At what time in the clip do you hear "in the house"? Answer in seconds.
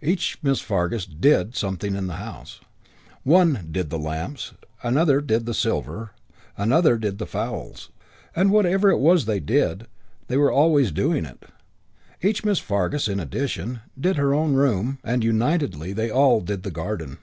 1.96-2.60